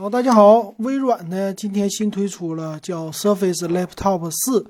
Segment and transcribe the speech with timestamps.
[0.00, 4.64] 好，大家好，微软呢今天新推出了叫 Surface Laptop 四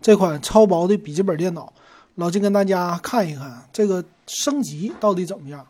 [0.00, 1.72] 这款超薄的笔记本电脑，
[2.14, 5.66] 老金跟大家看一看这个升级到底怎么样。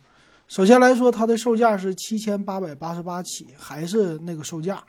[0.48, 4.84] 首先来说，它的售价是七千八百八十八起，还是那个售价。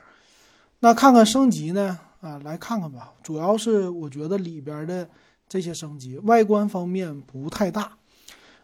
[0.82, 1.98] 那看看升级呢？
[2.20, 3.14] 啊，来看看吧。
[3.24, 5.08] 主要是我觉得里边的
[5.48, 7.94] 这些升级，外观方面不太大。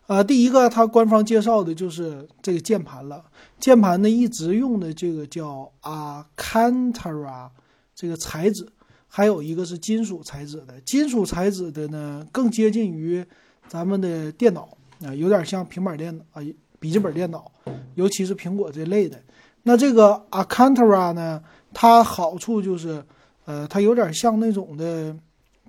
[0.05, 3.23] 啊，第一个，它官方介绍的就是这个键盘了。
[3.57, 7.49] 键盘呢，一直用的这个叫 a c a n t a r a
[7.95, 8.67] 这个材质，
[9.07, 10.79] 还有一个是金属材质的。
[10.81, 13.25] 金属材质的呢，更接近于
[13.69, 16.43] 咱们的电脑啊，有点像平板电脑啊，
[16.79, 17.49] 笔记本电脑，
[17.95, 19.17] 尤其是苹果这类的。
[19.63, 21.41] 那这个 a c a n t a r a 呢，
[21.73, 23.01] 它好处就是，
[23.45, 25.15] 呃，它有点像那种的，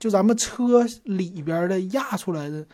[0.00, 2.66] 就咱们车里边的压出来的。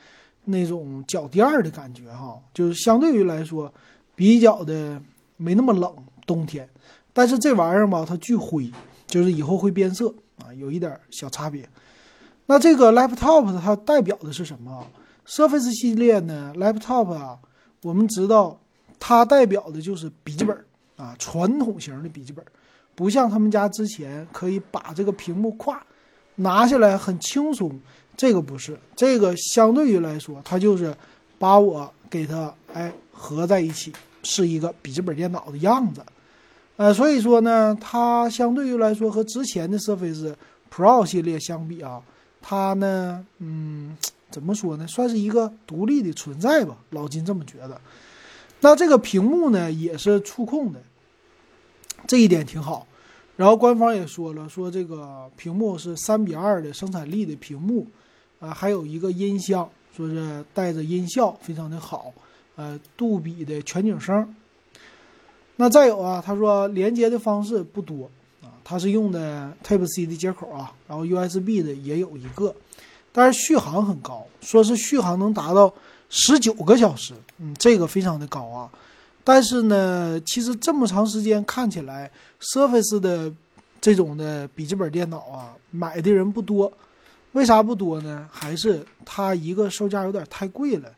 [0.44, 3.72] 那种脚垫儿的感觉哈，就是相对于来说
[4.14, 5.00] 比较的
[5.36, 5.94] 没那么冷
[6.26, 6.68] 冬天，
[7.12, 8.70] 但是这玩意儿吧，它巨灰，
[9.06, 11.68] 就是以后会变色啊，有一点小差别。
[12.46, 14.86] 那这个 laptop 它代表的是什么
[15.26, 17.38] ？Surface 系列呢？laptop 啊，
[17.82, 18.58] 我们知道
[18.98, 20.56] 它代表的就是笔记本
[20.96, 22.44] 啊，传统型的笔记本，
[22.94, 25.80] 不像他们家之前可以把这个屏幕跨
[26.34, 27.78] 拿下来很轻松。
[28.20, 30.94] 这个不是，这个相对于来说，它就是
[31.38, 33.90] 把我给它哎合在一起，
[34.22, 36.02] 是一个笔记本电脑的样子，
[36.76, 40.34] 呃，所以说呢，它相对于来说和之前的 Surface
[40.70, 42.02] Pro 系列相比啊，
[42.42, 43.96] 它呢，嗯，
[44.30, 47.80] 怎么说呢，算是一个独立的存在吧，老金这么觉得。
[48.60, 50.82] 那这个屏幕呢，也是触控的，
[52.06, 52.86] 这一点挺好。
[53.36, 57.86] 然后官方也说了，说这个屏幕是三比二的生产力的屏幕。
[58.40, 62.12] 啊，还有一个音箱，说是带着音效非常的好，
[62.56, 64.34] 呃，杜比的全景声。
[65.56, 68.10] 那再有啊，他说连接的方式不多
[68.42, 72.54] 啊，它是用的 Type C 的接口啊，然后 USB 的也有一个，
[73.12, 75.72] 但是续航很高，说是续航能达到
[76.08, 78.70] 十九个小时，嗯，这个非常的高啊。
[79.22, 83.30] 但是呢，其实这么长时间看起来，Surface 的
[83.82, 86.72] 这种的笔记本电脑啊，买的人不多。
[87.32, 88.28] 为啥不多呢？
[88.32, 90.92] 还是它一个售价有点太贵了，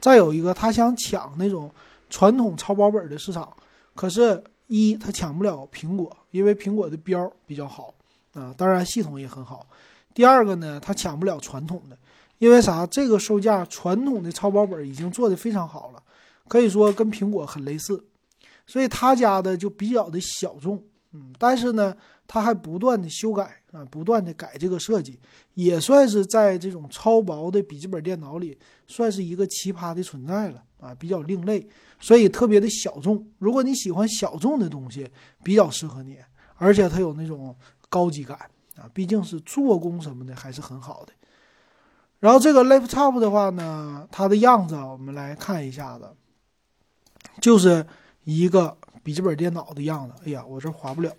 [0.00, 1.70] 再有一个他想抢那种
[2.10, 3.52] 传统超薄本的市场，
[3.94, 7.94] 可是，一他抢不了苹果，因为苹果的标比较好
[8.34, 9.64] 啊，当然系统也很好。
[10.12, 11.96] 第二个呢，他抢不了传统的，
[12.38, 12.84] 因为啥？
[12.86, 16.02] 这个售价传统的超薄本已经做的非常好了，
[16.48, 18.04] 可以说跟苹果很类似，
[18.66, 20.82] 所以他家的就比较的小众，
[21.16, 21.96] 嗯，但是呢。
[22.28, 25.16] 它还不断的修改啊，不断的改这个设计，
[25.54, 31.64] 也算是在这种超薄的笔记本电脑里，算是一个奇葩的存在了啊，比较另类，
[32.00, 33.24] 所以特别的小众。
[33.38, 35.08] 如果你喜欢小众的东西，
[35.44, 36.16] 比较适合你，
[36.56, 37.54] 而且它有那种
[37.88, 38.36] 高级感
[38.74, 41.12] 啊，毕竟是做工什么的还是很好的。
[42.18, 46.10] 然后这个 laptop 的话呢，它的样子啊，我们来看一下子，
[47.40, 47.86] 就是
[48.24, 48.76] 一个
[49.06, 50.14] 笔记本电脑的样子。
[50.26, 51.12] 哎呀，我这划不了。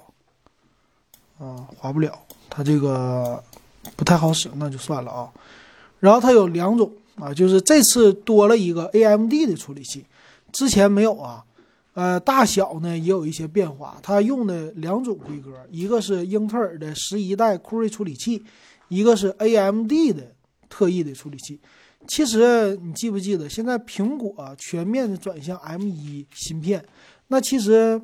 [1.40, 3.42] 啊，划不了，它这个
[3.96, 5.31] 不太好使，那就算了啊。
[6.02, 10.03] 然后它有两种啊，就是这次多了一个 AMD 的处理器，
[10.52, 11.46] 之前没有啊。
[11.94, 18.44] 呃，大小呢也有一些变化，它用的两种规格，一个是英特尔的十一代酷睿处理器，
[18.90, 20.36] 一个是 AMD 的
[20.68, 21.58] 特异的处理器。
[22.08, 26.84] 其实你记不记得，现在苹果全面的转向 M1 芯片，
[27.28, 28.02] 那其实。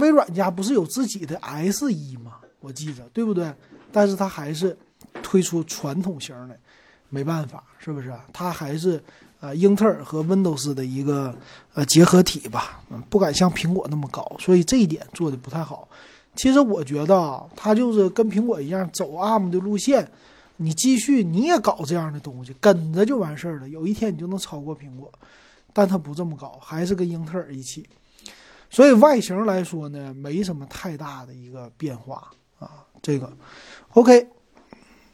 [0.00, 2.38] 微软家不是有自己的 S 一吗？
[2.58, 3.54] 我记着，对不对？
[3.92, 4.76] 但是它还是
[5.22, 6.58] 推出传统型的，
[7.08, 8.12] 没办法，是不是？
[8.32, 9.02] 它还是
[9.38, 11.34] 呃英特尔和 Windows 的一个
[11.72, 15.88] 呃结合体吧，嗯，不敢像苹果那么高，所以这一点做的不太好。
[16.34, 20.10] 其实我觉得啊，它就是跟苹果一样走 ARM 的路线，
[20.56, 25.10] 你继续你也搞这样的东西，跟着就完事儿了，有一天你就能超过苹果。
[25.72, 27.88] 但它不这么搞，还是跟英特尔一起。
[28.70, 32.84] 所以外形来说呢，没什么太大的一个变化啊。
[33.02, 33.32] 这个
[33.92, 34.28] ，OK，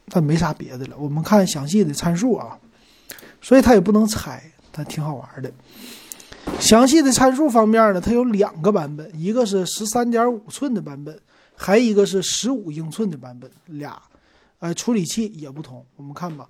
[0.09, 0.95] 但没啥别的了。
[0.97, 2.57] 我们看详细的参数啊，
[3.41, 5.51] 所以它也不能拆，它挺好玩的。
[6.59, 11.17] 详细的参数方面呢，它有两个版本，一个是十三点五寸的版本，
[11.55, 14.01] 还一个是十五英寸的版本，俩，
[14.59, 15.85] 呃，处理器也不同。
[15.95, 16.47] 我们看吧，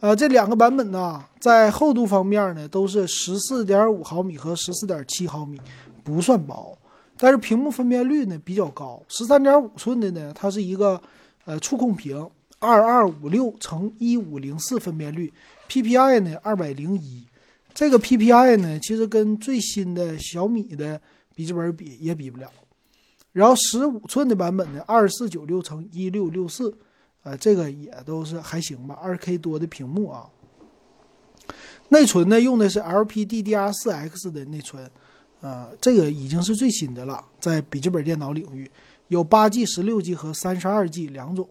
[0.00, 5.60] 呃，这两个版本呢，在厚度方面呢，都是十四点五毫米和十四点七毫米。
[6.08, 6.78] 不算薄，
[7.18, 10.98] 但是屏幕分辨率呢比较高，十三点五寸的呢，它是一个
[11.44, 12.26] 呃触控屏，
[12.58, 15.30] 二二五六乘一五零四分辨率
[15.68, 17.26] ，PPI 呢二百零一，
[17.74, 20.98] 这个 PPI 呢其实跟最新的小米的
[21.34, 22.50] 笔记本比也比不了，
[23.32, 26.74] 然后十五寸的版本呢，二四九六乘一六六四，
[27.22, 30.26] 呃，这个也都是还行吧，二 K 多的屏幕啊。
[31.90, 34.90] 内存呢，用的是 LPDDR4X 的内存，
[35.40, 38.70] 呃，这个已经是最新的了，在笔记本电脑领域
[39.06, 41.48] 有八 G、十六 G 和三十二 G 两种。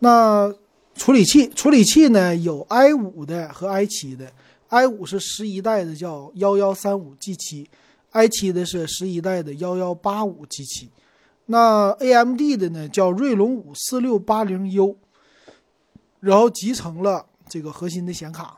[0.00, 0.54] 那
[0.94, 4.30] 处理器，处理器呢有 i 五的和 i 七的
[4.68, 7.68] ，i 五是十一代的，叫幺幺三五 G 七
[8.10, 10.90] ，i 七的是十一代的幺幺八五 G 七。
[11.46, 14.98] 那 AMD 的呢叫锐龙五四六八零 U，
[16.20, 18.57] 然后集成了这个核心的显卡。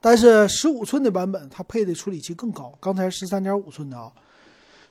[0.00, 4.10] 但是十五寸的版本它配的处理器更高，刚才十三点五寸的啊，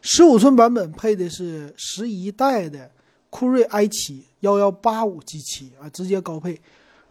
[0.02, 2.92] 十五寸版本配的是十一代的
[3.32, 6.62] 酷睿 i 七幺幺八五 G 七啊，直接高配。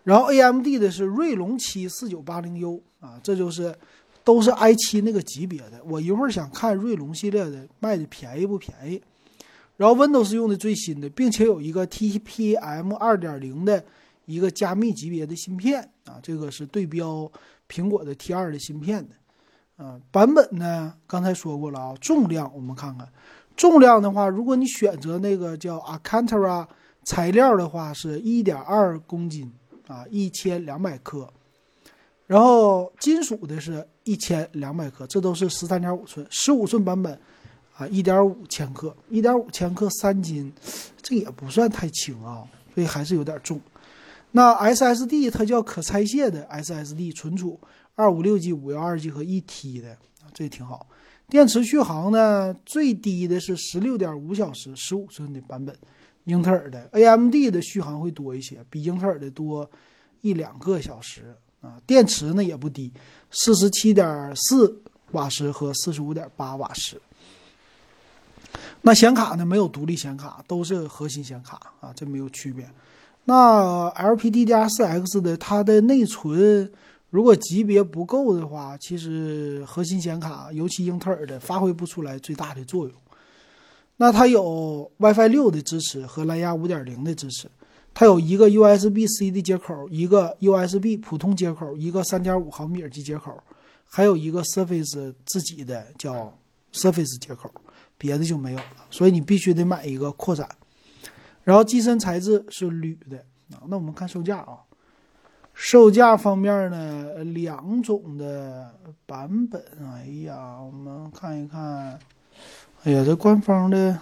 [0.05, 3.75] 然后 AMD 的是锐龙七四九八零 U 啊，这就是
[4.23, 5.83] 都是 i 七那个级别的。
[5.85, 9.03] 我一会儿想看锐龙系列的卖的便宜不便宜。
[9.77, 13.85] 然后 Windows 用的最新的，并且有一个 TPM 二点零的
[14.25, 17.31] 一个加密级别的芯片啊，这个是对标。
[17.69, 19.15] 苹果的 T 二的芯片的，
[19.79, 20.95] 嗯，版本呢？
[21.07, 23.07] 刚才说过了啊，重量我们看看，
[23.57, 26.67] 重量的话，如果你选择那个叫 Alcantara
[27.05, 29.53] 材料的话，是一点二公斤
[29.87, 31.29] 啊，一千两百克。
[32.27, 37.19] 然后金属的是一千两百克，这都是十三点五寸、十五寸版本
[37.75, 40.53] 啊，一点五千克，一点五千克三斤，
[41.01, 42.45] 这也不算太轻啊，
[42.75, 43.59] 所以还是有点重。
[44.33, 47.59] 那 SSD 它叫可拆卸的 SSD 存储，
[47.95, 49.97] 二五六 G、五幺二 G 和一 T 的，
[50.35, 50.87] 这挺好。
[51.29, 55.77] 电池续航呢，最低的是十六点五小时，十五寸的版本，
[56.25, 59.71] 英特尔的 AMD 的续航会多一些，比英特尔的多
[60.21, 61.81] 一两个小时啊。
[61.87, 62.93] 电池呢也不低，
[63.31, 64.83] 四十七点四
[65.13, 67.01] 瓦时和四十五点八瓦时。
[68.81, 72.69] 那显卡呢没有独立显卡，都是核心显卡啊，这没有区别。
[73.29, 76.73] 那 LPDDR4X 的它的内存，
[77.11, 82.95] 如果级别不够的话，其实核心显卡，尤其英特尔的，发挥不出来最大的作用。
[83.99, 87.51] 那它有 WiFi 六的支持和蓝牙五点零的支持，
[87.93, 93.39] 它有一个 USB-C 的接口，一个 USB 普通接口，一个三点五毫米耳机接口，
[93.85, 96.33] 还有一个 Surface 自己的叫
[96.73, 97.51] Surface 接口，
[97.99, 98.87] 别的就没有了。
[98.89, 100.49] 所以你必须得买一个扩展。
[101.49, 103.17] 然后机身材质是铝的
[103.57, 104.59] 啊，那我们看售价啊，
[105.55, 108.75] 售价方面呢，两种的
[109.07, 111.99] 版本，哎呀，我们看一看，
[112.83, 113.99] 哎呀，这官方的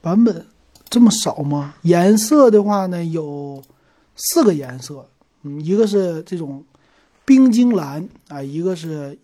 [0.00, 0.44] 版本
[0.88, 1.76] 这么少吗？
[1.82, 3.62] 颜色的话呢，有
[4.16, 5.08] 四个颜色，
[5.42, 6.64] 嗯，一个是这种
[7.24, 9.16] 冰晶蓝啊，一个是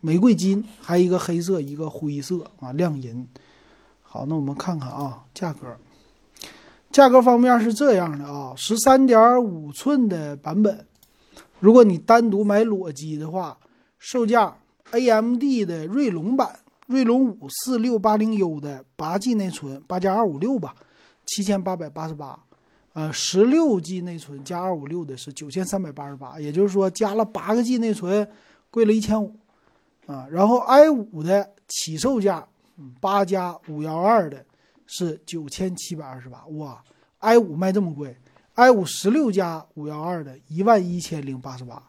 [0.00, 3.28] 玫瑰金，还有一个黑色，一个灰色啊，亮银。
[4.18, 5.76] 好，那我们看看啊，价格，
[6.90, 10.84] 价格方面是这样的啊，十三点五寸的版本，
[11.60, 13.56] 如果你单独买裸机的话，
[13.96, 14.56] 售价
[14.90, 20.74] AMD 的锐龙版，锐龙五四六八零 U 的八 G 内存，八加二五六吧，
[21.24, 22.40] 七千八百八十八，
[22.94, 28.28] 呃，十六 G 内存加二五六的是九千三百八十八，也就是说加了八个 G 内存，
[28.72, 29.36] 贵了一千五，
[30.06, 32.44] 啊，然后 i 五的起售价。
[33.00, 34.44] 八加五幺二的
[34.86, 36.82] 是九千七百二十八，哇
[37.18, 38.16] ！i 五卖这么贵
[38.54, 41.82] ，i 五十六加五幺二的一万一千零八十八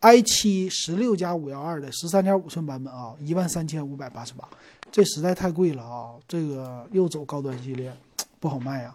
[0.00, 4.46] ，i 七十六加五幺二的十三点五寸版本啊，一万三千五百八十八，
[4.92, 6.14] 这实在太贵了啊！
[6.28, 7.92] 这个又走高端系列，
[8.38, 8.94] 不好卖呀。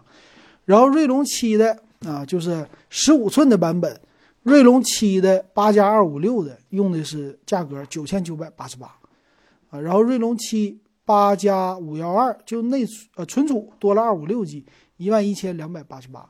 [0.64, 1.76] 然后锐龙七的
[2.06, 4.00] 啊，就是十五寸的版本，
[4.44, 8.86] 锐龙七的八加二五六的用的是价格九千九百八十八
[9.70, 10.78] 啊，然后锐龙七。
[11.12, 14.64] 八加五幺二就内呃存储多了二五六 G，
[14.96, 16.26] 一万一千两百八十八，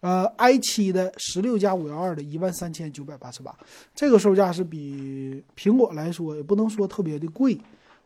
[0.00, 3.54] 呃 i 七的十六加五幺二的一万三千九百八十八，
[3.94, 7.60] 这个售价是比苹果来说也不能说特别的贵，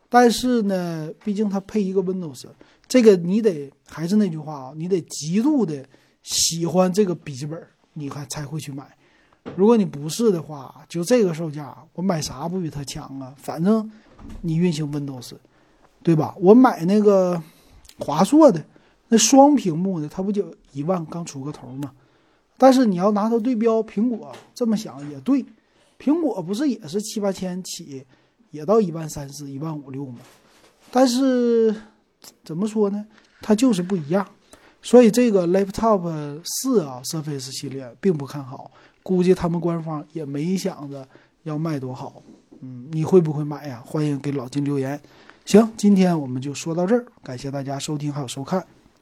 [0.09, 2.47] 但是呢，毕竟它配一个 Windows，
[2.85, 5.85] 这个你得还是那句话啊，你得极度的
[6.21, 8.85] 喜欢这个笔记本，你还才会去买。
[9.55, 13.33] 如果你不是的话，就这个售价，我买啥不比它强啊？
[13.37, 13.89] 反正
[14.41, 15.31] 你运行 Windows。
[16.03, 16.35] 对吧？
[16.37, 17.41] 我买那个
[17.97, 18.63] 华硕的
[19.07, 21.91] 那双屏幕的，它不就一万刚出个头吗？
[22.57, 25.43] 但是你要拿它对标苹果，这么想也对，
[25.97, 28.05] 苹果不是也是七八千起，
[28.51, 30.19] 也到一万三四、一万五六吗？
[30.91, 31.73] 但是
[32.43, 33.05] 怎么说呢？
[33.41, 34.27] 它就是不一样。
[34.81, 38.69] 所以这个 Laptop 四啊，Surface 系列并不看好，
[39.01, 41.07] 估计他们官方也没想着
[41.43, 42.21] 要卖多好。
[42.59, 43.81] 嗯，你会不会买呀？
[43.85, 45.01] 欢迎给老金留言。
[45.45, 48.65] 行，今天我们就说到这儿，感谢大家收听还有收看。